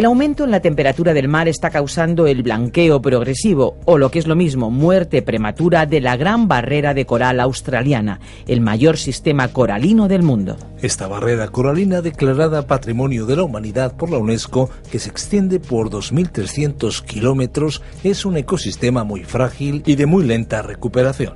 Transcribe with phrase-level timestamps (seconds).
[0.00, 4.18] El aumento en la temperatura del mar está causando el blanqueo progresivo, o lo que
[4.18, 8.18] es lo mismo, muerte prematura de la gran barrera de coral australiana,
[8.48, 10.56] el mayor sistema coralino del mundo.
[10.80, 15.90] Esta barrera coralina declarada Patrimonio de la Humanidad por la UNESCO, que se extiende por
[15.90, 21.34] 2.300 kilómetros, es un ecosistema muy frágil y de muy lenta recuperación.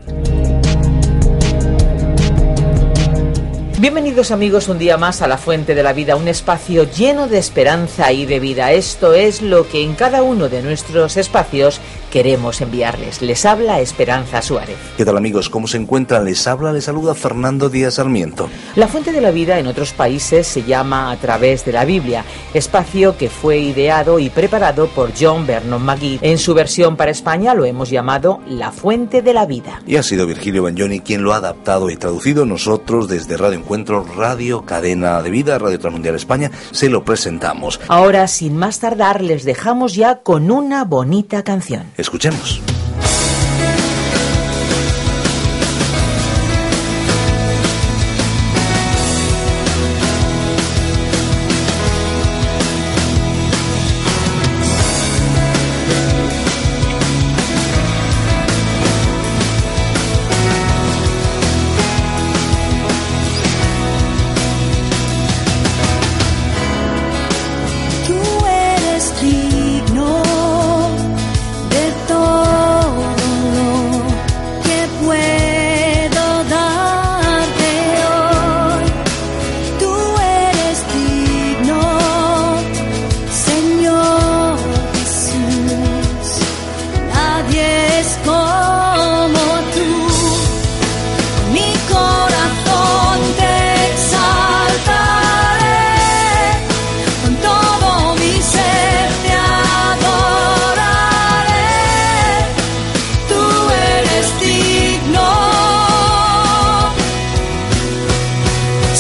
[3.85, 7.37] Bienvenidos amigos un día más a La Fuente de la Vida, un espacio lleno de
[7.37, 8.73] esperanza y de vida.
[8.73, 11.82] Esto es lo que en cada uno de nuestros espacios
[12.15, 13.23] queremos enviarles.
[13.23, 14.76] Les habla Esperanza Suárez.
[14.96, 15.51] ¿Qué tal amigos?
[15.51, 16.24] ¿Cómo se encuentran?
[16.24, 18.48] Les habla, les saluda Fernando Díaz Sarmiento.
[18.76, 22.24] La Fuente de la Vida en otros países se llama A través de la Biblia,
[22.54, 26.21] espacio que fue ideado y preparado por John Vernon McGee.
[26.23, 29.82] En su versión para España lo hemos llamado La Fuente de la Vida.
[29.84, 32.46] Y ha sido Virgilio Bagnoni quien lo ha adaptado y traducido.
[32.46, 37.80] Nosotros desde Radio Encuentro, Radio Cadena de Vida, Radio Transmundial España, se lo presentamos.
[37.88, 41.82] Ahora, sin más tardar, les dejamos ya con una bonita canción.
[42.05, 42.60] Escuchemos.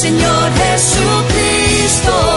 [0.04, 2.33] Señor Jesucristo.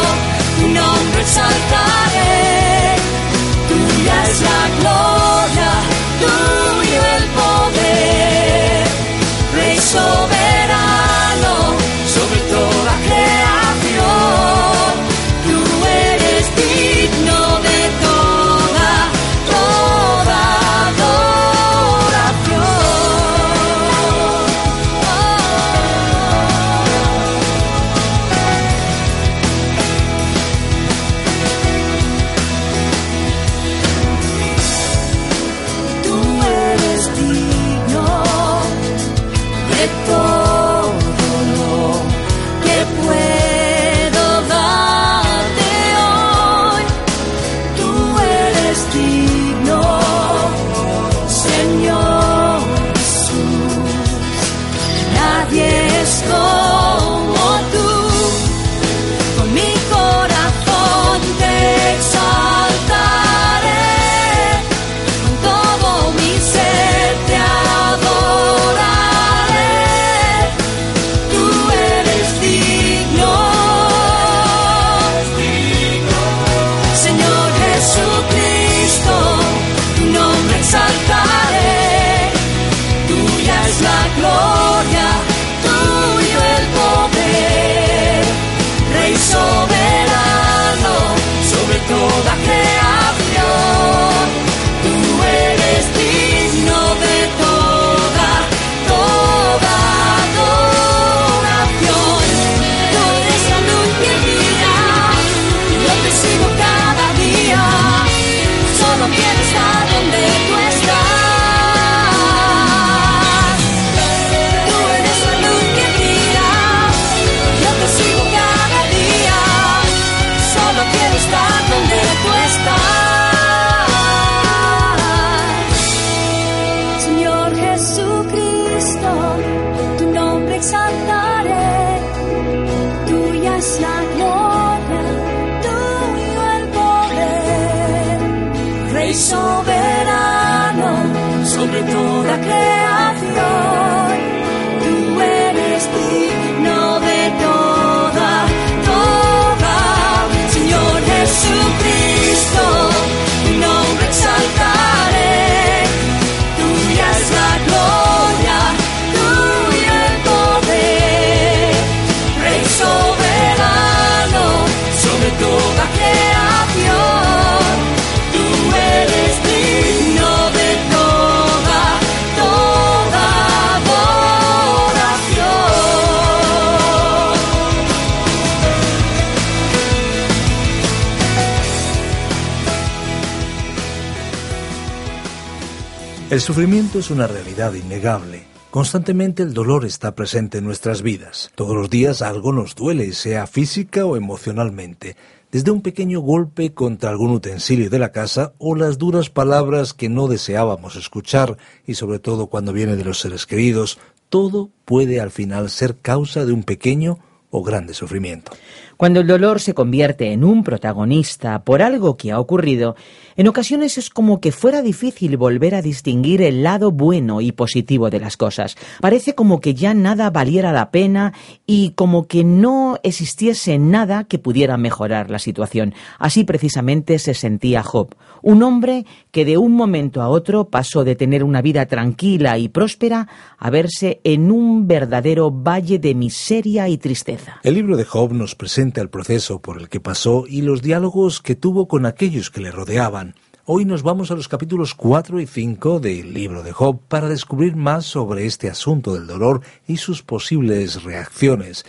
[186.37, 188.43] El sufrimiento es una realidad innegable.
[188.69, 191.49] Constantemente el dolor está presente en nuestras vidas.
[191.55, 195.15] Todos los días algo nos duele, sea física o emocionalmente.
[195.51, 200.09] Desde un pequeño golpe contra algún utensilio de la casa o las duras palabras que
[200.09, 201.57] no deseábamos escuchar
[201.87, 203.97] y sobre todo cuando viene de los seres queridos,
[204.29, 207.17] todo puede al final ser causa de un pequeño
[207.49, 208.51] o grande sufrimiento.
[208.97, 212.95] Cuando el dolor se convierte en un protagonista por algo que ha ocurrido,
[213.37, 218.09] en ocasiones es como que fuera difícil volver a distinguir el lado bueno y positivo
[218.09, 218.75] de las cosas.
[218.99, 221.33] Parece como que ya nada valiera la pena
[221.67, 225.93] y como que no existiese nada que pudiera mejorar la situación.
[226.17, 231.15] Así precisamente se sentía Job, un hombre que de un momento a otro pasó de
[231.15, 233.27] tener una vida tranquila y próspera
[233.59, 237.59] a verse en un verdadero valle de miseria y tristeza.
[237.61, 241.41] El libro de Job nos presenta el proceso por el que pasó y los diálogos
[241.41, 243.26] que tuvo con aquellos que le rodeaban.
[243.69, 247.75] Hoy nos vamos a los capítulos 4 y 5 del libro de Job para descubrir
[247.75, 251.85] más sobre este asunto del dolor y sus posibles reacciones.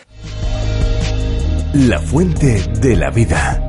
[1.75, 3.62] La fuente de la vida.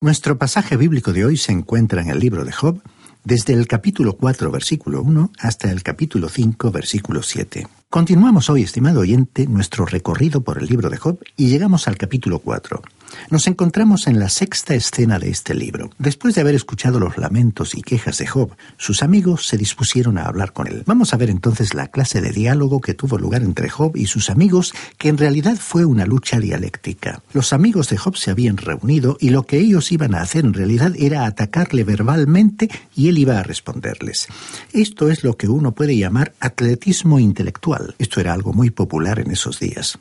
[0.00, 2.80] Nuestro pasaje bíblico de hoy se encuentra en el libro de Job,
[3.24, 7.66] desde el capítulo 4, versículo 1, hasta el capítulo 5, versículo 7.
[7.90, 12.38] Continuamos hoy, estimado oyente, nuestro recorrido por el libro de Job y llegamos al capítulo
[12.38, 12.82] 4.
[13.30, 15.90] Nos encontramos en la sexta escena de este libro.
[15.98, 20.24] Después de haber escuchado los lamentos y quejas de Job, sus amigos se dispusieron a
[20.24, 20.82] hablar con él.
[20.86, 24.30] Vamos a ver entonces la clase de diálogo que tuvo lugar entre Job y sus
[24.30, 27.22] amigos, que en realidad fue una lucha dialéctica.
[27.32, 30.54] Los amigos de Job se habían reunido y lo que ellos iban a hacer en
[30.54, 34.28] realidad era atacarle verbalmente y él iba a responderles.
[34.72, 37.94] Esto es lo que uno puede llamar atletismo intelectual.
[37.98, 39.98] Esto era algo muy popular en esos días.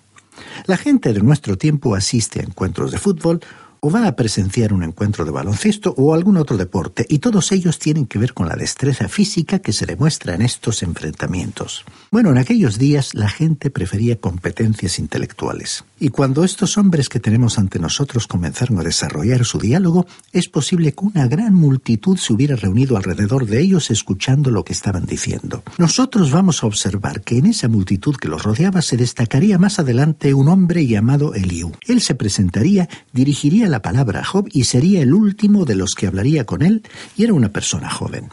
[0.66, 3.42] La gente de nuestro tiempo asiste a encuentros de fútbol
[3.84, 7.80] o va a presenciar un encuentro de baloncesto o algún otro deporte, y todos ellos
[7.80, 11.84] tienen que ver con la destreza física que se demuestra en estos enfrentamientos.
[12.12, 15.84] Bueno, en aquellos días la gente prefería competencias intelectuales.
[16.00, 20.94] Y cuando estos hombres que tenemos ante nosotros comenzaron a desarrollar su diálogo, es posible
[20.94, 25.64] que una gran multitud se hubiera reunido alrededor de ellos escuchando lo que estaban diciendo.
[25.80, 30.36] Nosotros vamos a observar que en esa multitud que los rodeaba se destacaría más adelante
[30.36, 31.72] un hombre llamado Eliú.
[31.88, 36.08] Él se presentaría, dirigiría la palabra a Job y sería el último de los que
[36.08, 36.84] hablaría con él,
[37.18, 38.30] y era una persona joven.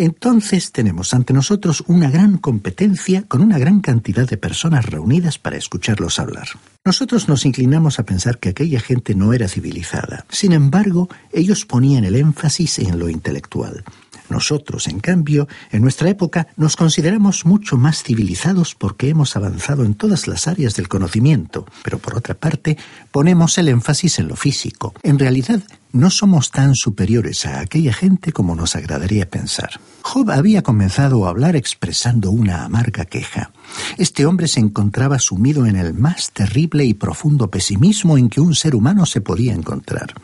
[0.00, 5.58] Entonces tenemos ante nosotros una gran competencia con una gran cantidad de personas reunidas para
[5.58, 6.48] escucharlos hablar.
[6.86, 10.24] Nosotros nos inclinamos a pensar que aquella gente no era civilizada.
[10.30, 13.84] Sin embargo, ellos ponían el énfasis en lo intelectual.
[14.30, 19.94] Nosotros, en cambio, en nuestra época nos consideramos mucho más civilizados porque hemos avanzado en
[19.94, 22.78] todas las áreas del conocimiento, pero por otra parte
[23.10, 24.94] ponemos el énfasis en lo físico.
[25.02, 25.60] En realidad,
[25.92, 29.80] no somos tan superiores a aquella gente como nos agradaría pensar.
[30.02, 33.50] Job había comenzado a hablar expresando una amarga queja.
[33.98, 38.54] Este hombre se encontraba sumido en el más terrible y profundo pesimismo en que un
[38.54, 40.14] ser humano se podía encontrar.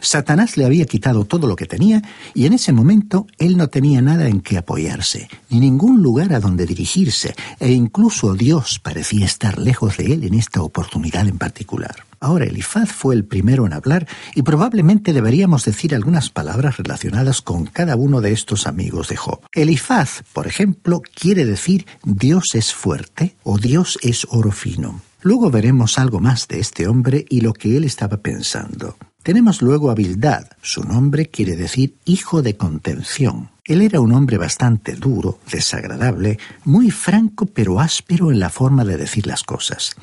[0.00, 2.02] Satanás le había quitado todo lo que tenía
[2.34, 6.40] y en ese momento él no tenía nada en que apoyarse, ni ningún lugar a
[6.40, 12.05] donde dirigirse, e incluso Dios parecía estar lejos de él en esta oportunidad en particular.
[12.20, 17.66] Ahora Elifaz fue el primero en hablar y probablemente deberíamos decir algunas palabras relacionadas con
[17.66, 19.40] cada uno de estos amigos de Job.
[19.52, 25.00] Elifaz, por ejemplo, quiere decir Dios es fuerte o Dios es oro fino.
[25.22, 28.96] Luego veremos algo más de este hombre y lo que él estaba pensando.
[29.22, 30.56] Tenemos luego a.
[30.62, 33.50] Su nombre quiere decir hijo de contención.
[33.66, 38.96] Él era un hombre bastante duro, desagradable, muy franco pero áspero en la forma de
[38.96, 39.96] decir las cosas.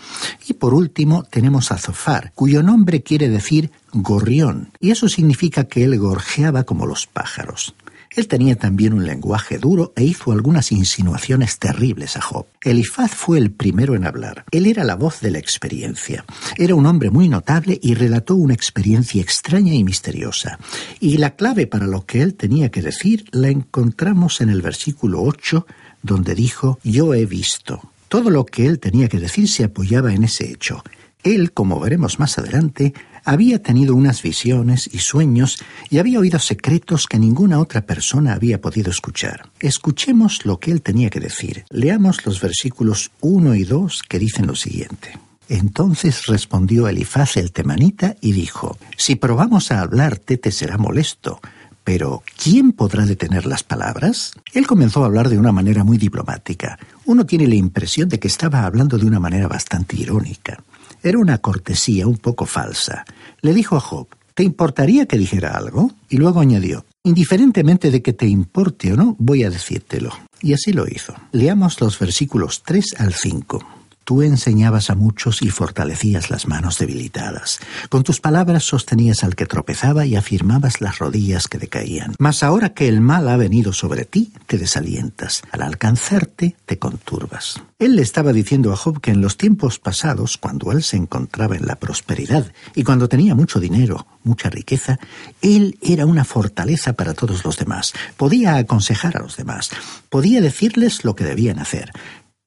[0.48, 5.84] Y por último tenemos a Zofar, cuyo nombre quiere decir gorrión, y eso significa que
[5.84, 7.74] él gorjeaba como los pájaros.
[8.16, 12.46] Él tenía también un lenguaje duro e hizo algunas insinuaciones terribles a Job.
[12.62, 14.46] Elifaz fue el primero en hablar.
[14.52, 16.24] Él era la voz de la experiencia.
[16.58, 20.60] Era un hombre muy notable y relató una experiencia extraña y misteriosa.
[21.00, 25.24] Y la clave para lo que él tenía que decir la encontramos en el versículo
[25.24, 25.66] 8,
[26.04, 27.82] donde dijo, yo he visto.
[28.10, 30.84] Todo lo que él tenía que decir se apoyaba en ese hecho.
[31.24, 37.08] Él, como veremos más adelante, había tenido unas visiones y sueños y había oído secretos
[37.08, 39.50] que ninguna otra persona había podido escuchar.
[39.60, 41.66] Escuchemos lo que él tenía que decir.
[41.70, 45.18] Leamos los versículos 1 y 2 que dicen lo siguiente.
[45.50, 51.42] Entonces respondió Elifaz el temanita y dijo, Si probamos a hablarte te será molesto,
[51.84, 54.34] pero ¿quién podrá detener las palabras?
[54.54, 56.80] Él comenzó a hablar de una manera muy diplomática.
[57.06, 60.64] Uno tiene la impresión de que estaba hablando de una manera bastante irónica.
[61.06, 63.04] Era una cortesía un poco falsa.
[63.42, 65.92] Le dijo a Job, ¿te importaría que dijera algo?
[66.08, 70.14] Y luego añadió, indiferentemente de que te importe o no, voy a decírtelo.
[70.42, 71.14] Y así lo hizo.
[71.34, 73.60] Leamos los versículos 3 al 5.
[74.04, 77.60] Tú enseñabas a muchos y fortalecías las manos debilitadas.
[77.90, 82.16] Con tus palabras sostenías al que tropezaba y afirmabas las rodillas que decaían.
[82.20, 85.42] Mas ahora que el mal ha venido sobre ti, te desalientas.
[85.52, 87.62] Al alcanzarte, te conturbas.
[87.80, 91.56] Él le estaba diciendo a Job que en los tiempos pasados, cuando él se encontraba
[91.56, 95.00] en la prosperidad y cuando tenía mucho dinero, mucha riqueza,
[95.42, 97.94] él era una fortaleza para todos los demás.
[98.18, 99.70] Podía aconsejar a los demás.
[100.10, 101.92] Podía decirles lo que debían hacer.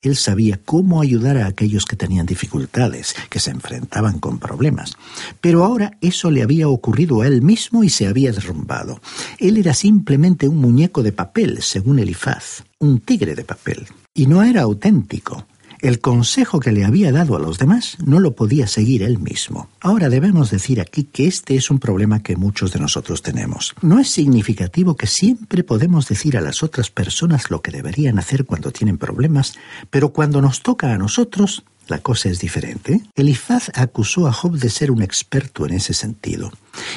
[0.07, 4.93] Él sabía cómo ayudar a aquellos que tenían dificultades, que se enfrentaban con problemas.
[5.41, 9.01] Pero ahora eso le había ocurrido a él mismo y se había derrumbado.
[9.39, 13.87] Él era simplemente un muñeco de papel, según Elifaz, un tigre de papel.
[14.15, 15.47] Y no era auténtico.
[15.87, 19.69] El consejo que le había dado a los demás no lo podía seguir él mismo.
[19.81, 23.73] Ahora debemos decir aquí que este es un problema que muchos de nosotros tenemos.
[23.83, 28.47] No es significativo que siempre podemos decir a las otras personas lo que deberían hacer
[28.47, 29.55] cuando tienen problemas,
[29.88, 33.02] pero cuando nos toca a nosotros, la cosa es diferente.
[33.14, 36.50] Elifaz acusó a Job de ser un experto en ese sentido,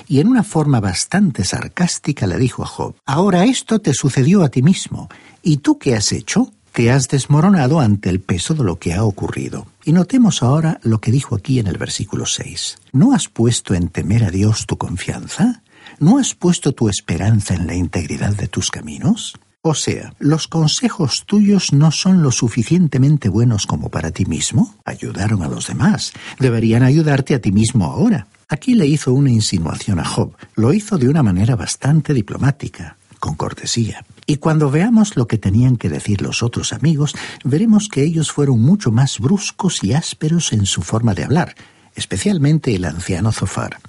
[0.07, 4.49] y en una forma bastante sarcástica le dijo a Job, Ahora esto te sucedió a
[4.49, 5.09] ti mismo,
[5.43, 6.51] ¿y tú qué has hecho?
[6.71, 9.67] Te has desmoronado ante el peso de lo que ha ocurrido.
[9.85, 12.77] Y notemos ahora lo que dijo aquí en el versículo 6.
[12.93, 15.63] ¿No has puesto en temer a Dios tu confianza?
[15.99, 19.37] ¿No has puesto tu esperanza en la integridad de tus caminos?
[19.61, 24.75] O sea, los consejos tuyos no son lo suficientemente buenos como para ti mismo.
[24.85, 26.13] Ayudaron a los demás.
[26.39, 28.27] Deberían ayudarte a ti mismo ahora.
[28.47, 30.33] Aquí le hizo una insinuación a Job.
[30.55, 34.05] Lo hizo de una manera bastante diplomática con cortesía.
[34.25, 38.61] Y cuando veamos lo que tenían que decir los otros amigos, veremos que ellos fueron
[38.61, 41.55] mucho más bruscos y ásperos en su forma de hablar,
[41.95, 43.79] especialmente el anciano Zofar.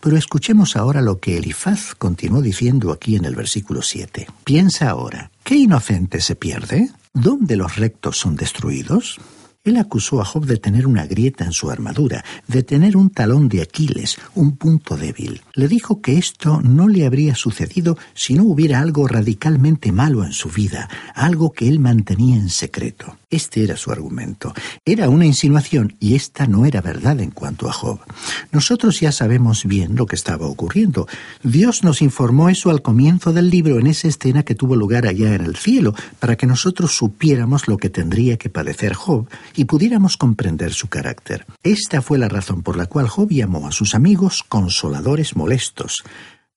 [0.00, 4.26] Pero escuchemos ahora lo que Elifaz continuó diciendo aquí en el versículo 7.
[4.44, 6.90] Piensa ahora, ¿qué inocente se pierde?
[7.12, 9.18] ¿Dónde los rectos son destruidos?
[9.64, 13.48] Él acusó a Job de tener una grieta en su armadura, de tener un talón
[13.48, 15.40] de Aquiles, un punto débil.
[15.54, 20.32] Le dijo que esto no le habría sucedido si no hubiera algo radicalmente malo en
[20.32, 23.18] su vida, algo que él mantenía en secreto.
[23.30, 24.52] Este era su argumento.
[24.84, 28.00] Era una insinuación y esta no era verdad en cuanto a Job.
[28.50, 31.06] Nosotros ya sabemos bien lo que estaba ocurriendo.
[31.42, 35.34] Dios nos informó eso al comienzo del libro en esa escena que tuvo lugar allá
[35.34, 40.16] en el cielo, para que nosotros supiéramos lo que tendría que padecer Job y pudiéramos
[40.16, 41.46] comprender su carácter.
[41.62, 46.04] Esta fue la razón por la cual Job llamó a sus amigos consoladores molestos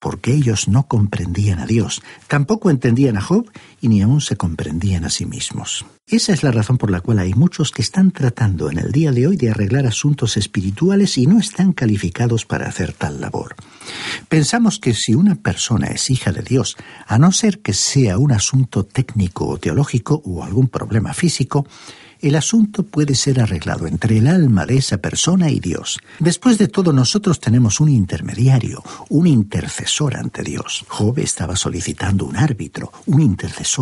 [0.06, 3.50] porque ellos no comprendían a Dios, tampoco entendían a Job
[3.88, 5.86] ni aún se comprendían a sí mismos.
[6.08, 9.12] Esa es la razón por la cual hay muchos que están tratando en el día
[9.12, 13.56] de hoy de arreglar asuntos espirituales y no están calificados para hacer tal labor.
[14.30, 16.78] Pensamos que si una persona es hija de Dios,
[17.08, 21.66] a no ser que sea un asunto técnico o teológico o algún problema físico,
[22.22, 26.00] el asunto puede ser arreglado entre el alma de esa persona y Dios.
[26.20, 30.86] Después de todo, nosotros tenemos un intermediario, un intercesor ante Dios.
[30.88, 33.75] Job estaba solicitando un árbitro, un intercesor,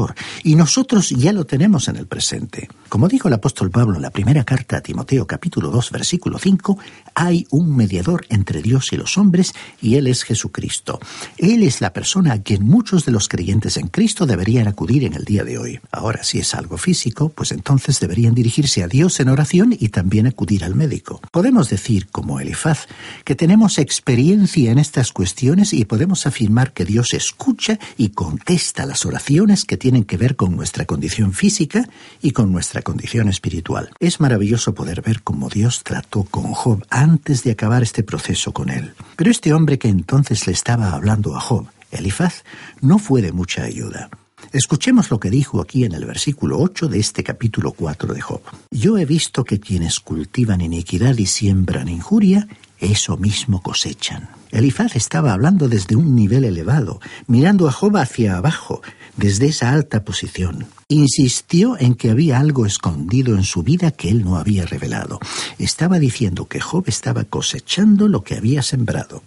[0.43, 2.69] y nosotros ya lo tenemos en el presente.
[2.89, 6.77] Como dijo el apóstol Pablo en la primera carta a Timoteo capítulo 2 versículo 5,
[7.15, 10.99] hay un mediador entre Dios y los hombres, y Él es Jesucristo.
[11.37, 15.13] Él es la persona a quien muchos de los creyentes en Cristo deberían acudir en
[15.13, 15.79] el día de hoy.
[15.91, 20.27] Ahora, si es algo físico, pues entonces deberían dirigirse a Dios en oración y también
[20.27, 21.21] acudir al médico.
[21.31, 22.87] Podemos decir, como Elifaz,
[23.23, 29.05] que tenemos experiencia en estas cuestiones y podemos afirmar que Dios escucha y contesta las
[29.05, 31.89] oraciones que tienen que ver con nuestra condición física
[32.21, 33.89] y con nuestra condición espiritual.
[33.99, 38.69] Es maravilloso poder ver cómo Dios trató con Job antes de acabar este proceso con
[38.69, 38.93] él.
[39.17, 42.45] Pero este hombre que entonces le estaba hablando a Job, Elifaz
[42.79, 44.09] no fue de mucha ayuda.
[44.53, 48.41] Escuchemos lo que dijo aquí en el versículo 8 de este capítulo 4 de Job.
[48.71, 52.47] Yo he visto que quienes cultivan iniquidad y siembran injuria,
[52.79, 54.29] eso mismo cosechan.
[54.51, 58.81] Elifaz estaba hablando desde un nivel elevado, mirando a Job hacia abajo,
[59.15, 60.67] desde esa alta posición.
[60.87, 65.19] Insistió en que había algo escondido en su vida que él no había revelado.
[65.59, 69.23] Estaba diciendo que Job estaba cosechando lo que había sembrado.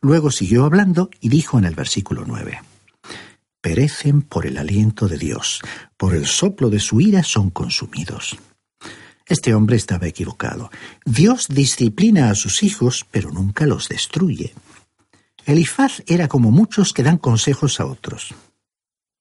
[0.00, 2.60] Luego siguió hablando y dijo en el versículo 9
[3.66, 5.60] perecen por el aliento de Dios,
[5.96, 8.36] por el soplo de su ira son consumidos.
[9.26, 10.70] Este hombre estaba equivocado.
[11.04, 14.54] Dios disciplina a sus hijos, pero nunca los destruye.
[15.46, 18.36] Elifaz era como muchos que dan consejos a otros.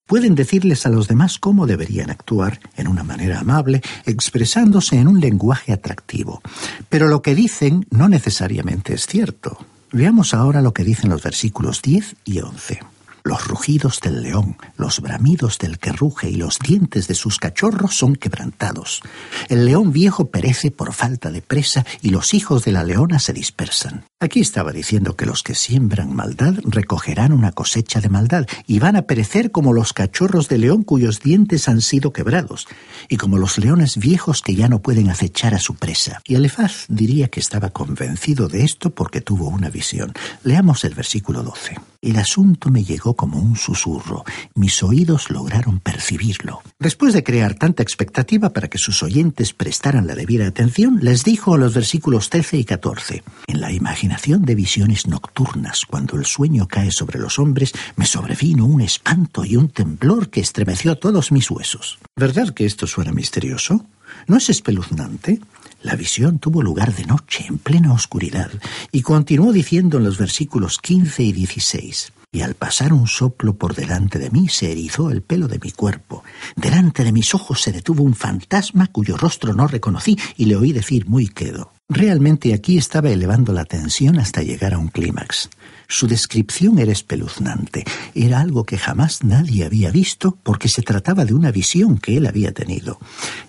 [0.07, 5.19] Pueden decirles a los demás cómo deberían actuar en una manera amable, expresándose en un
[5.19, 6.41] lenguaje atractivo.
[6.89, 9.57] Pero lo que dicen no necesariamente es cierto.
[9.91, 12.94] Veamos ahora lo que dicen los versículos 10 y 11
[13.25, 17.97] los rugidos del león, los bramidos del que ruge y los dientes de sus cachorros
[17.97, 19.01] son quebrantados.
[19.49, 23.33] El león viejo perece por falta de presa y los hijos de la leona se
[23.33, 24.05] dispersan.
[24.19, 28.95] Aquí estaba diciendo que los que siembran maldad recogerán una cosecha de maldad y van
[28.95, 32.67] a perecer como los cachorros de león cuyos dientes han sido quebrados
[33.09, 36.21] y como los leones viejos que ya no pueden acechar a su presa.
[36.25, 40.13] Y Elefaz diría que estaba convencido de esto porque tuvo una visión.
[40.43, 41.75] Leamos el versículo 12.
[42.05, 44.25] El asunto me llegó como un susurro.
[44.53, 46.61] Mis oídos lograron percibirlo.
[46.77, 51.55] Después de crear tanta expectativa para que sus oyentes prestaran la debida atención, les dijo
[51.55, 53.23] a los versículos 13 y 14.
[53.47, 58.67] En la imaginación de visiones nocturnas, cuando el sueño cae sobre los hombres, me sobrevino
[58.67, 61.97] un espanto y un temblor que estremeció todos mis huesos.
[62.15, 63.83] ¿Verdad que esto suena misterioso?
[64.27, 65.39] ¿No es espeluznante?
[65.85, 68.49] La visión tuvo lugar de noche, en plena oscuridad,
[68.91, 73.75] y continuó diciendo en los versículos 15 y 16, y al pasar un soplo por
[73.75, 76.23] delante de mí se erizó el pelo de mi cuerpo.
[76.55, 80.73] Delante de mis ojos se detuvo un fantasma cuyo rostro no reconocí y le oí
[80.73, 81.74] decir muy quedo.
[81.87, 85.51] Realmente aquí estaba elevando la tensión hasta llegar a un clímax.
[85.87, 91.35] Su descripción era espeluznante, era algo que jamás nadie había visto porque se trataba de
[91.35, 92.97] una visión que él había tenido.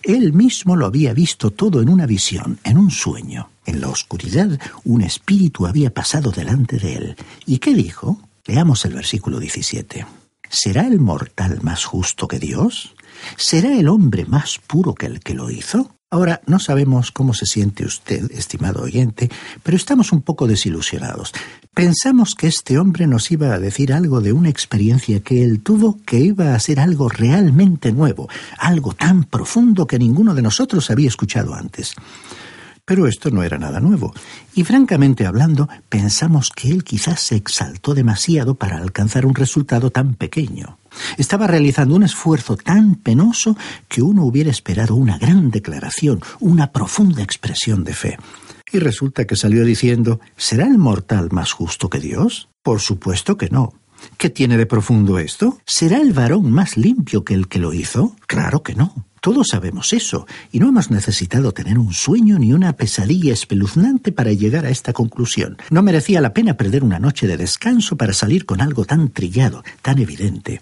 [0.02, 3.48] Él mismo lo había visto todo en una visión, en un sueño.
[3.64, 7.16] En la oscuridad un espíritu había pasado delante de él.
[7.46, 8.20] ¿Y qué dijo?
[8.44, 10.04] Leamos el versículo 17.
[10.50, 12.94] ¿Será el mortal más justo que Dios?
[13.38, 15.95] ¿Será el hombre más puro que el que lo hizo?
[16.08, 19.28] Ahora, no sabemos cómo se siente usted, estimado oyente,
[19.64, 21.32] pero estamos un poco desilusionados.
[21.74, 25.98] Pensamos que este hombre nos iba a decir algo de una experiencia que él tuvo
[26.06, 31.08] que iba a ser algo realmente nuevo, algo tan profundo que ninguno de nosotros había
[31.08, 31.94] escuchado antes.
[32.84, 34.14] Pero esto no era nada nuevo,
[34.54, 40.14] y francamente hablando, pensamos que él quizás se exaltó demasiado para alcanzar un resultado tan
[40.14, 40.78] pequeño.
[41.18, 43.56] Estaba realizando un esfuerzo tan penoso
[43.88, 48.18] que uno hubiera esperado una gran declaración, una profunda expresión de fe.
[48.72, 52.48] Y resulta que salió diciendo, ¿será el mortal más justo que Dios?
[52.62, 53.74] Por supuesto que no.
[54.18, 55.58] ¿Qué tiene de profundo esto?
[55.66, 58.16] ¿Será el varón más limpio que el que lo hizo?
[58.26, 59.05] Claro que no.
[59.26, 64.32] Todos sabemos eso, y no hemos necesitado tener un sueño ni una pesadilla espeluznante para
[64.32, 65.56] llegar a esta conclusión.
[65.68, 69.64] No merecía la pena perder una noche de descanso para salir con algo tan trillado,
[69.82, 70.60] tan evidente.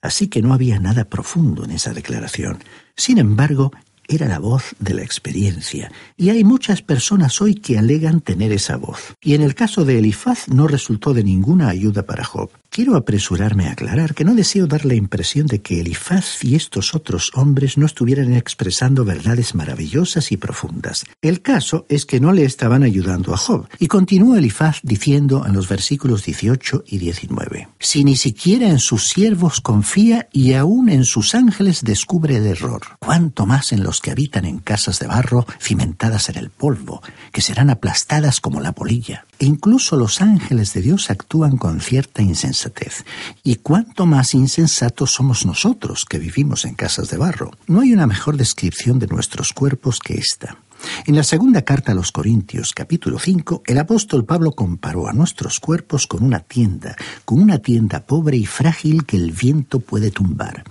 [0.00, 2.60] Así que no había nada profundo en esa declaración.
[2.96, 3.72] Sin embargo,
[4.14, 8.76] era la voz de la experiencia, y hay muchas personas hoy que alegan tener esa
[8.76, 9.14] voz.
[9.20, 12.50] Y en el caso de Elifaz no resultó de ninguna ayuda para Job.
[12.74, 16.94] Quiero apresurarme a aclarar que no deseo dar la impresión de que Elifaz y estos
[16.94, 21.04] otros hombres no estuvieran expresando verdades maravillosas y profundas.
[21.20, 23.68] El caso es que no le estaban ayudando a Job.
[23.78, 29.06] Y continúa Elifaz diciendo en los versículos 18 y 19, Si ni siquiera en sus
[29.06, 34.10] siervos confía y aún en sus ángeles descubre el error, cuánto más en los que
[34.10, 39.24] habitan en casas de barro cimentadas en el polvo, que serán aplastadas como la polilla.
[39.38, 43.04] E incluso los ángeles de Dios actúan con cierta insensatez
[43.42, 47.52] y cuánto más insensatos somos nosotros que vivimos en casas de barro.
[47.66, 50.58] No hay una mejor descripción de nuestros cuerpos que esta.
[51.06, 55.60] En la segunda carta a los Corintios, capítulo 5, el apóstol Pablo comparó a nuestros
[55.60, 60.64] cuerpos con una tienda, con una tienda pobre y frágil que el viento puede tumbar.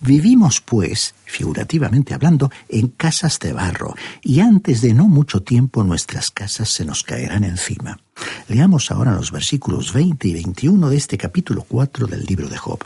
[0.00, 6.30] Vivimos, pues, figurativamente hablando, en casas de barro, y antes de no mucho tiempo nuestras
[6.30, 7.98] casas se nos caerán encima.
[8.48, 12.80] Leamos ahora los versículos 20 y 21 de este capítulo 4 del libro de Job.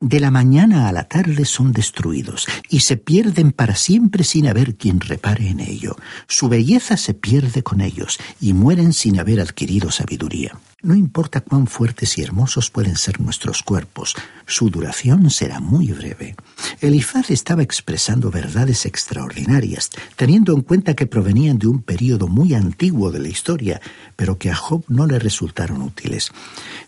[0.00, 4.76] De la mañana a la tarde son destruidos y se pierden para siempre sin haber
[4.76, 5.96] quien repare en ello.
[6.28, 10.52] Su belleza se pierde con ellos y mueren sin haber adquirido sabiduría.
[10.80, 14.14] No importa cuán fuertes y hermosos pueden ser nuestros cuerpos,
[14.46, 16.36] su duración será muy breve.
[16.80, 23.10] Elifaz estaba expresando verdades extraordinarias, teniendo en cuenta que provenían de un período muy antiguo
[23.10, 23.80] de la historia,
[24.14, 26.30] pero que a Job no le resultaron útiles.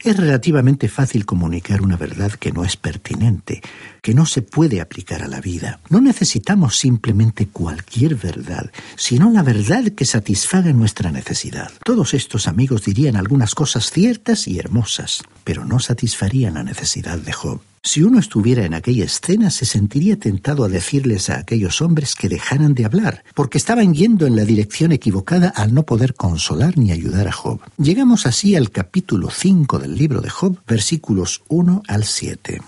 [0.05, 3.61] Es relativamente fácil comunicar una verdad que no es pertinente,
[4.03, 5.81] que no se puede aplicar a la vida.
[5.89, 11.71] No necesitamos simplemente cualquier verdad, sino la verdad que satisfaga nuestra necesidad.
[11.85, 17.33] Todos estos amigos dirían algunas cosas ciertas y hermosas, pero no satisfarían la necesidad de
[17.33, 17.61] Job.
[17.83, 22.29] Si uno estuviera en aquella escena, se sentiría tentado a decirles a aquellos hombres que
[22.29, 26.93] dejaran de hablar, porque estaban yendo en la dirección equivocada al no poder consolar ni
[26.93, 27.61] ayudar a Job.
[27.79, 32.61] Llegamos así al capítulo 5 del libro de Job, versículos 1 al 7.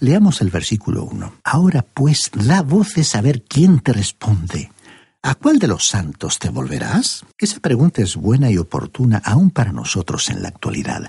[0.00, 1.32] Leamos el versículo 1.
[1.44, 4.70] Ahora pues da voces a ver quién te responde.
[5.22, 7.24] ¿A cuál de los santos te volverás?
[7.38, 11.08] Esa pregunta es buena y oportuna aún para nosotros en la actualidad.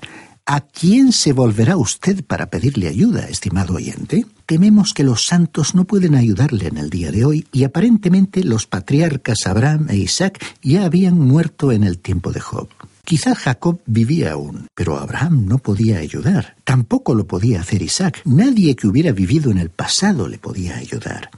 [0.52, 4.26] ¿A quién se volverá usted para pedirle ayuda, estimado oyente?
[4.48, 8.66] Tememos que los santos no pueden ayudarle en el día de hoy y aparentemente los
[8.66, 12.68] patriarcas Abraham e Isaac ya habían muerto en el tiempo de Job.
[13.04, 16.56] Quizá Jacob vivía aún, pero Abraham no podía ayudar.
[16.64, 18.22] Tampoco lo podía hacer Isaac.
[18.26, 21.30] Nadie que hubiera vivido en el pasado le podía ayudar.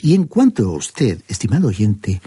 [0.00, 2.20] Y en cuanto a usted, estimado oyente,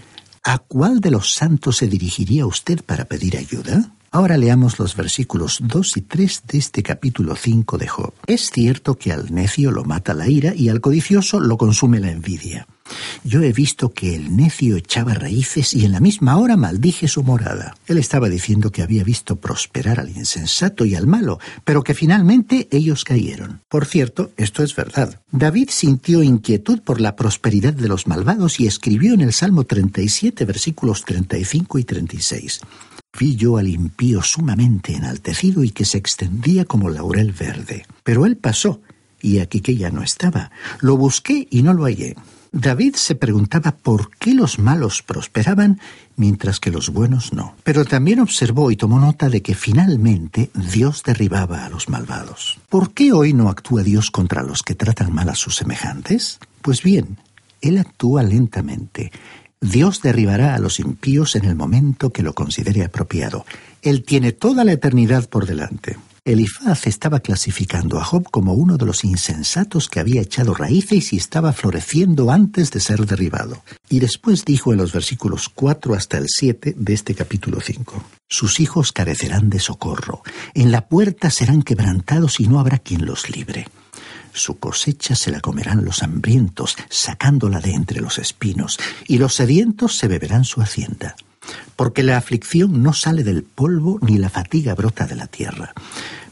[0.44, 3.92] ¿a cuál de los santos se dirigiría usted para pedir ayuda?
[4.14, 8.12] Ahora leamos los versículos 2 y 3 de este capítulo 5 de Job.
[8.26, 12.10] Es cierto que al necio lo mata la ira y al codicioso lo consume la
[12.10, 12.66] envidia.
[13.24, 17.22] Yo he visto que el necio echaba raíces y en la misma hora maldije su
[17.22, 17.76] morada.
[17.86, 22.66] Él estaba diciendo que había visto prosperar al insensato y al malo, pero que finalmente
[22.72, 23.60] ellos cayeron.
[23.68, 25.20] Por cierto, esto es verdad.
[25.30, 30.44] David sintió inquietud por la prosperidad de los malvados y escribió en el Salmo 37
[30.44, 32.60] versículos 35 y 36.
[33.18, 37.86] Vi yo al impío sumamente enaltecido y que se extendía como laurel verde.
[38.02, 38.80] Pero él pasó,
[39.20, 40.50] y aquí que ya no estaba.
[40.80, 42.16] Lo busqué y no lo hallé.
[42.52, 45.80] David se preguntaba por qué los malos prosperaban
[46.16, 47.54] mientras que los buenos no.
[47.64, 52.58] Pero también observó y tomó nota de que finalmente Dios derribaba a los malvados.
[52.68, 56.38] ¿Por qué hoy no actúa Dios contra los que tratan mal a sus semejantes?
[56.60, 57.16] Pues bien,
[57.62, 59.10] Él actúa lentamente
[59.62, 63.46] Dios derribará a los impíos en el momento que lo considere apropiado.
[63.80, 65.96] Él tiene toda la eternidad por delante.
[66.24, 71.16] Elifaz estaba clasificando a Job como uno de los insensatos que había echado raíces y
[71.16, 73.64] estaba floreciendo antes de ser derribado.
[73.88, 78.60] Y después dijo en los versículos 4 hasta el 7 de este capítulo 5, Sus
[78.60, 80.22] hijos carecerán de socorro,
[80.54, 83.66] en la puerta serán quebrantados y no habrá quien los libre.
[84.32, 89.98] Su cosecha se la comerán los hambrientos, sacándola de entre los espinos, y los sedientos
[89.98, 91.16] se beberán su hacienda.
[91.76, 95.72] Porque la aflicción no sale del polvo, ni la fatiga brota de la tierra.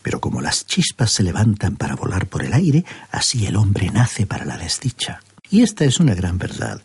[0.02, 4.26] Pero como las chispas se levantan para volar por el aire, así el hombre nace
[4.26, 5.20] para la desdicha.
[5.50, 6.80] Y esta es una gran verdad.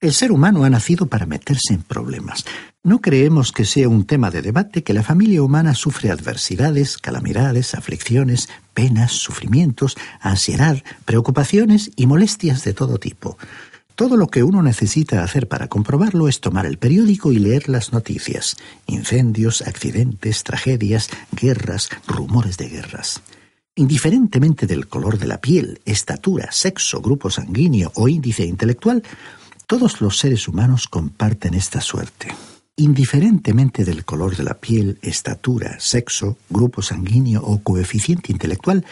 [0.00, 2.44] El ser humano ha nacido para meterse en problemas.
[2.84, 7.74] No creemos que sea un tema de debate que la familia humana sufre adversidades, calamidades,
[7.74, 13.38] aflicciones, penas, sufrimientos, ansiedad, preocupaciones y molestias de todo tipo.
[13.98, 17.92] Todo lo que uno necesita hacer para comprobarlo es tomar el periódico y leer las
[17.92, 18.56] noticias.
[18.86, 23.20] Incendios, accidentes, tragedias, guerras, rumores de guerras.
[23.74, 29.02] Indiferentemente del color de la piel, estatura, sexo, grupo sanguíneo o índice intelectual,
[29.66, 32.28] todos los seres humanos comparten esta suerte.
[32.76, 38.84] Indiferentemente del color de la piel, estatura, sexo, grupo sanguíneo o coeficiente intelectual,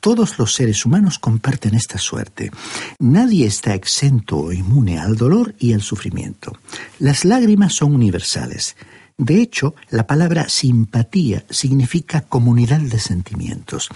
[0.00, 2.50] todos los seres humanos comparten esta suerte.
[2.98, 6.56] Nadie está exento o inmune al dolor y al sufrimiento.
[6.98, 8.76] Las lágrimas son universales.
[9.20, 13.90] De hecho, la palabra simpatía significa comunidad de sentimientos.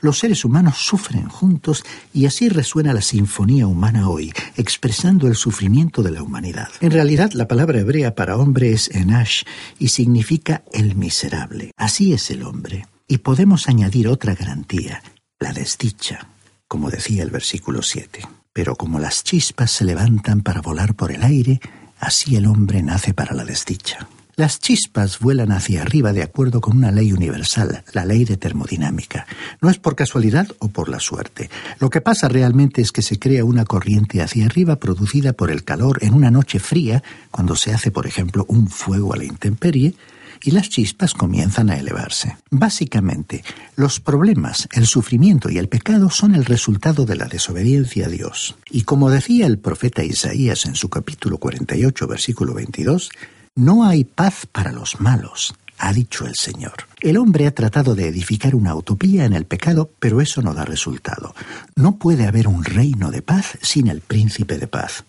[0.00, 1.82] Los seres humanos sufren juntos
[2.14, 6.68] y así resuena la sinfonía humana hoy, expresando el sufrimiento de la humanidad.
[6.80, 9.42] En realidad, la palabra hebrea para hombre es enash
[9.80, 11.72] y significa el miserable.
[11.76, 12.86] Así es el hombre.
[13.08, 15.02] Y podemos añadir otra garantía,
[15.38, 16.28] la desdicha,
[16.66, 18.20] como decía el versículo 7.
[18.52, 21.60] Pero como las chispas se levantan para volar por el aire,
[22.00, 24.08] así el hombre nace para la desdicha.
[24.34, 29.26] Las chispas vuelan hacia arriba de acuerdo con una ley universal, la ley de termodinámica.
[29.60, 31.50] No es por casualidad o por la suerte.
[31.80, 35.64] Lo que pasa realmente es que se crea una corriente hacia arriba producida por el
[35.64, 39.94] calor en una noche fría, cuando se hace, por ejemplo, un fuego a la intemperie,
[40.42, 42.36] y las chispas comienzan a elevarse.
[42.50, 43.44] Básicamente,
[43.76, 48.56] los problemas, el sufrimiento y el pecado son el resultado de la desobediencia a Dios.
[48.70, 53.10] Y como decía el profeta Isaías en su capítulo 48, versículo 22,
[53.54, 56.74] no hay paz para los malos, ha dicho el Señor.
[57.00, 60.64] El hombre ha tratado de edificar una utopía en el pecado, pero eso no da
[60.64, 61.34] resultado.
[61.76, 65.04] No puede haber un reino de paz sin el príncipe de paz.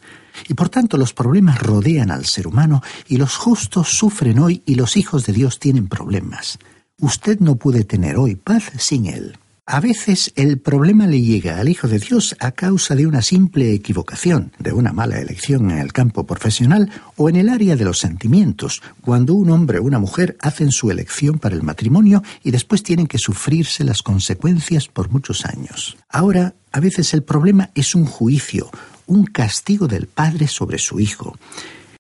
[0.48, 4.76] Y por tanto los problemas rodean al ser humano y los justos sufren hoy y
[4.76, 6.60] los hijos de Dios tienen problemas.
[7.00, 9.38] Usted no puede tener hoy paz sin él.
[9.72, 13.72] A veces el problema le llega al Hijo de Dios a causa de una simple
[13.72, 18.00] equivocación, de una mala elección en el campo profesional o en el área de los
[18.00, 22.82] sentimientos, cuando un hombre o una mujer hacen su elección para el matrimonio y después
[22.82, 25.98] tienen que sufrirse las consecuencias por muchos años.
[26.10, 28.72] Ahora, a veces el problema es un juicio,
[29.10, 31.36] un castigo del Padre sobre su Hijo.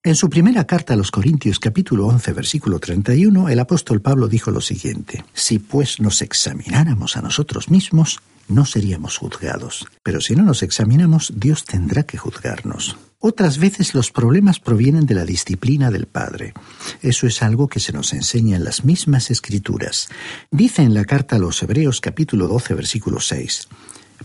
[0.03, 4.51] En su primera carta a los Corintios capítulo 11 versículo 31, el apóstol Pablo dijo
[4.51, 10.43] lo siguiente, Si pues nos examináramos a nosotros mismos, no seríamos juzgados, pero si no
[10.43, 12.95] nos examinamos, Dios tendrá que juzgarnos.
[13.19, 16.53] Otras veces los problemas provienen de la disciplina del Padre.
[17.01, 20.07] Eso es algo que se nos enseña en las mismas escrituras.
[20.51, 23.67] Dice en la carta a los Hebreos capítulo 12 versículo 6,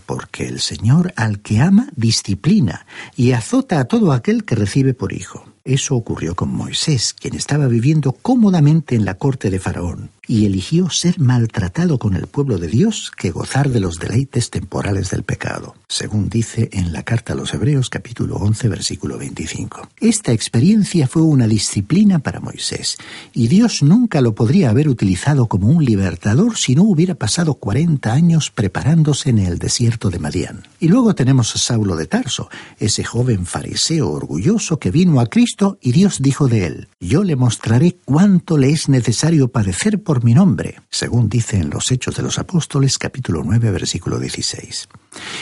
[0.05, 5.13] porque el Señor al que ama disciplina y azota a todo aquel que recibe por
[5.13, 5.54] hijo.
[5.67, 10.91] Eso ocurrió con Moisés, quien estaba viviendo cómodamente en la corte de Faraón, y eligió
[10.91, 15.73] ser maltratado con el pueblo de Dios que gozar de los deleites temporales del pecado,
[15.87, 19.89] según dice en la carta a los Hebreos capítulo 11 versículo 25.
[19.99, 22.97] Esta experiencia fue una disciplina para Moisés,
[23.33, 28.13] y Dios nunca lo podría haber utilizado como un libertador si no hubiera pasado 40
[28.13, 30.67] años preparándose en el desierto de Madián.
[30.79, 35.54] Y luego tenemos a Saulo de Tarso, ese joven fariseo orgulloso que vino a Cristo
[35.81, 40.33] y Dios dijo de él, Yo le mostraré cuánto le es necesario padecer por mi
[40.33, 44.89] nombre, según dice en los Hechos de los Apóstoles capítulo 9 versículo 16.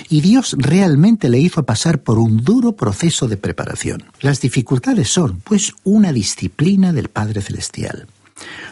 [0.09, 4.03] Y Dios realmente le hizo pasar por un duro proceso de preparación.
[4.21, 8.07] Las dificultades son, pues, una disciplina del Padre Celestial.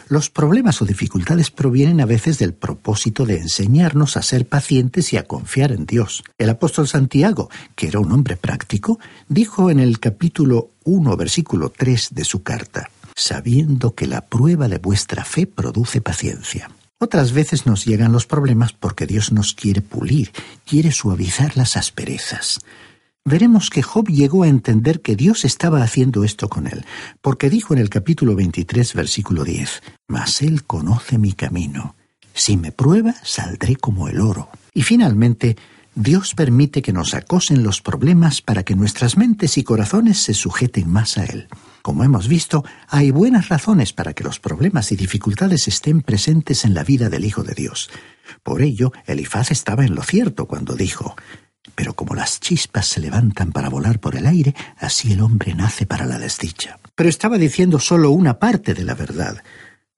[0.08, 5.16] Los problemas o dificultades provienen a veces del propósito de enseñarnos a ser pacientes y
[5.16, 6.22] a confiar en Dios.
[6.38, 12.08] El apóstol Santiago, que era un hombre práctico, dijo en el capítulo 1, versículo 3
[12.12, 16.70] de su carta, sabiendo que la prueba de vuestra fe produce paciencia.
[16.98, 20.30] Otras veces nos llegan los problemas porque Dios nos quiere pulir,
[20.64, 22.60] quiere suavizar las asperezas
[23.24, 26.84] veremos que Job llegó a entender que Dios estaba haciendo esto con él,
[27.20, 31.94] porque dijo en el capítulo 23, versículo 10, Mas él conoce mi camino.
[32.34, 34.48] Si me prueba, saldré como el oro.
[34.72, 35.56] Y finalmente,
[35.94, 40.90] Dios permite que nos acosen los problemas para que nuestras mentes y corazones se sujeten
[40.90, 41.48] más a Él.
[41.82, 46.72] Como hemos visto, hay buenas razones para que los problemas y dificultades estén presentes en
[46.72, 47.90] la vida del Hijo de Dios.
[48.42, 51.14] Por ello, Elifaz estaba en lo cierto cuando dijo,
[51.74, 55.84] pero como las chispas se levantan para volar por el aire, así el hombre nace
[55.84, 56.78] para la desdicha.
[56.94, 59.42] Pero estaba diciendo solo una parte de la verdad,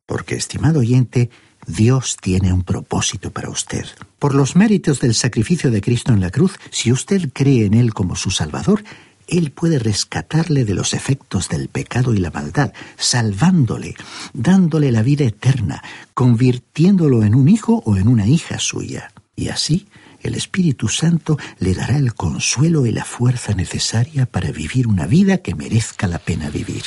[0.06, 1.30] porque, estimado oyente,
[1.66, 3.84] Dios tiene un propósito para usted.
[4.18, 7.94] Por los méritos del sacrificio de Cristo en la cruz, si usted cree en Él
[7.94, 8.84] como su Salvador,
[9.26, 13.94] Él puede rescatarle de los efectos del pecado y la maldad, salvándole,
[14.32, 15.82] dándole la vida eterna,
[16.14, 19.12] convirtiéndolo en un hijo o en una hija suya.
[19.36, 19.86] Y así,
[20.24, 25.38] el Espíritu Santo le dará el consuelo y la fuerza necesaria para vivir una vida
[25.38, 26.84] que merezca la pena vivir.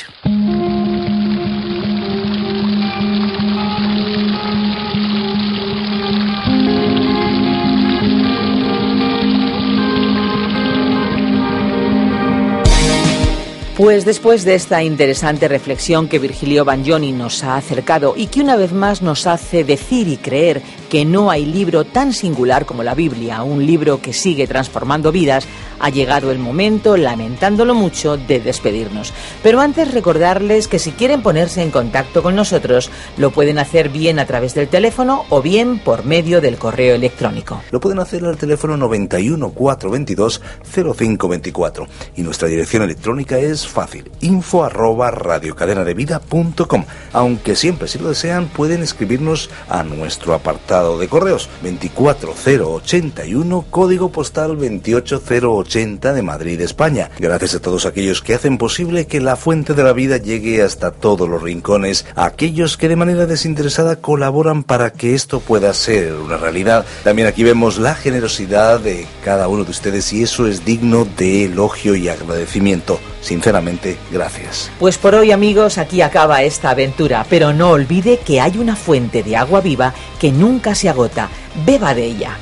[13.78, 18.56] Pues después de esta interesante reflexión que Virgilio Bagnoni nos ha acercado y que una
[18.56, 22.94] vez más nos hace decir y creer que no hay libro tan singular como la
[22.94, 25.46] Biblia, un libro que sigue transformando vidas,
[25.80, 29.12] ha llegado el momento, lamentándolo mucho, de despedirnos.
[29.42, 34.18] Pero antes recordarles que si quieren ponerse en contacto con nosotros, lo pueden hacer bien
[34.18, 37.62] a través del teléfono o bien por medio del correo electrónico.
[37.70, 44.64] Lo pueden hacer al teléfono 91 422 0524 y nuestra dirección electrónica es fácil, info
[44.64, 46.84] arroba radiocadenadevida.com.
[47.12, 54.56] Aunque siempre si lo desean pueden escribirnos a nuestro apartado de correos 24081 código postal
[54.56, 57.10] 28080 de Madrid, España.
[57.18, 60.92] Gracias a todos aquellos que hacen posible que la fuente de la vida llegue hasta
[60.92, 66.12] todos los rincones, a aquellos que de manera desinteresada colaboran para que esto pueda ser
[66.12, 66.86] una realidad.
[67.02, 71.46] También aquí vemos la generosidad de cada uno de ustedes y eso es digno de
[71.46, 73.00] elogio y agradecimiento.
[73.20, 74.70] Sinceramente, gracias.
[74.78, 79.22] Pues por hoy amigos, aquí acaba esta aventura, pero no olvide que hay una fuente
[79.22, 81.28] de agua viva que nunca se agota.
[81.66, 82.36] Beba de ella.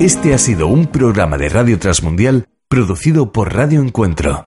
[0.00, 4.44] Este ha sido un programa de Radio Transmundial producido por Radio Encuentro.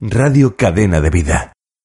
[0.00, 1.53] Radio Cadena de Vida.